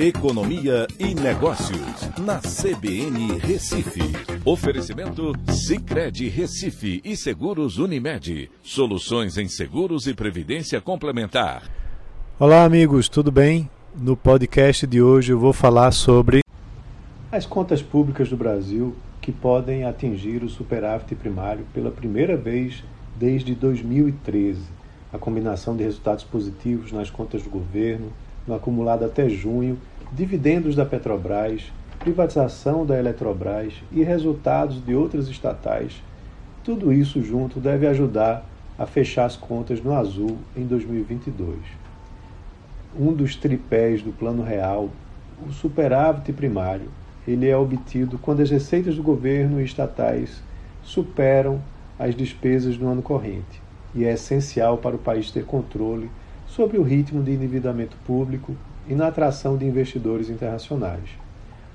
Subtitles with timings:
[0.00, 3.98] Economia e Negócios, na CBN Recife.
[4.44, 8.48] Oferecimento Cicred Recife e Seguros Unimed.
[8.62, 11.68] Soluções em seguros e previdência complementar.
[12.38, 13.68] Olá, amigos, tudo bem?
[13.92, 16.42] No podcast de hoje eu vou falar sobre
[17.32, 22.84] as contas públicas do Brasil que podem atingir o superávit primário pela primeira vez
[23.16, 24.60] desde 2013.
[25.12, 28.12] A combinação de resultados positivos nas contas do governo,
[28.48, 29.78] no acumulado até junho,
[30.12, 36.02] dividendos da Petrobras, privatização da Eletrobras e resultados de outras estatais,
[36.64, 38.44] tudo isso junto deve ajudar
[38.78, 41.58] a fechar as contas no azul em 2022.
[42.98, 44.88] Um dos tripés do Plano Real,
[45.46, 46.88] o superávit primário,
[47.26, 50.42] ele é obtido quando as receitas do governo e estatais
[50.82, 51.60] superam
[51.98, 53.60] as despesas no ano corrente
[53.94, 56.10] e é essencial para o país ter controle
[56.48, 58.56] sobre o ritmo de endividamento público
[58.88, 61.10] e na atração de investidores internacionais.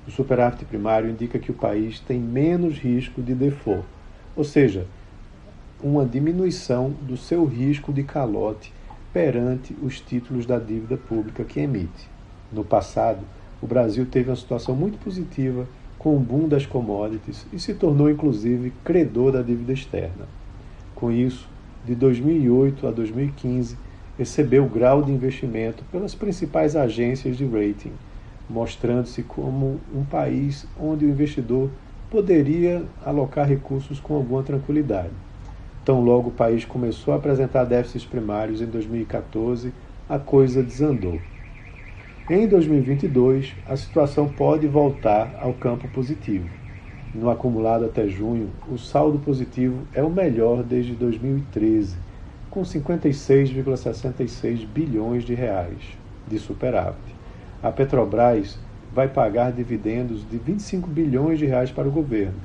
[0.07, 3.85] O superávit primário indica que o país tem menos risco de default,
[4.35, 4.85] ou seja,
[5.81, 8.73] uma diminuição do seu risco de calote
[9.13, 12.09] perante os títulos da dívida pública que emite.
[12.52, 13.21] No passado,
[13.61, 18.09] o Brasil teve uma situação muito positiva com o boom das commodities e se tornou
[18.09, 20.27] inclusive credor da dívida externa.
[20.95, 21.47] Com isso,
[21.85, 23.77] de 2008 a 2015,
[24.17, 27.92] recebeu grau de investimento pelas principais agências de rating,
[28.50, 31.70] mostrando-se como um país onde o investidor
[32.09, 35.09] poderia alocar recursos com alguma tranquilidade.
[35.83, 39.73] Tão logo o país começou a apresentar déficits primários em 2014,
[40.08, 41.20] a coisa desandou.
[42.30, 46.48] Em 2022, a situação pode voltar ao campo positivo.
[47.14, 52.12] No acumulado até junho, o saldo positivo é o melhor desde 2013
[52.53, 57.15] com 56,66 bilhões de reais de superávit.
[57.63, 58.59] A Petrobras
[58.93, 62.39] vai pagar dividendos de 25 bilhões de reais para o governo.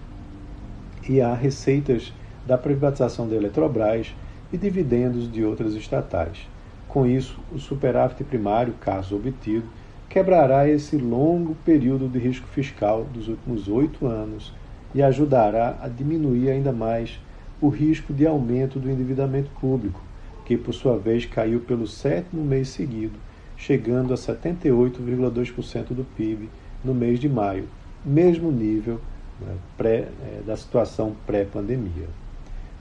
[1.06, 2.10] E há receitas
[2.46, 4.16] da privatização da Eletrobras
[4.50, 6.48] e dividendos de outras estatais.
[6.88, 9.66] Com isso, o superávit primário, caso obtido,
[10.08, 14.54] quebrará esse longo período de risco fiscal dos últimos oito anos
[14.94, 17.20] e ajudará a diminuir ainda mais
[17.60, 20.00] o risco de aumento do endividamento público,
[20.44, 23.19] que por sua vez caiu pelo sétimo mês seguido,
[23.56, 26.48] chegando a 78,2% do PIB
[26.84, 27.68] no mês de maio,
[28.04, 29.00] mesmo nível
[29.41, 32.08] né, pré, é, da situação pré-pandemia.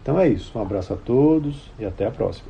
[0.02, 2.50] Então é isso, um abraço a todos e até a próxima.